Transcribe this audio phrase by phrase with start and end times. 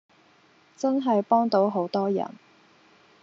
[0.75, 2.33] 真係幫到好多人